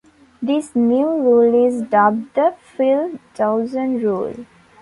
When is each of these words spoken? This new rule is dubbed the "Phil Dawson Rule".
This 0.41 0.75
new 0.75 1.05
rule 1.05 1.67
is 1.67 1.83
dubbed 1.83 2.33
the 2.33 2.55
"Phil 2.59 3.19
Dawson 3.35 4.01
Rule". 4.01 4.47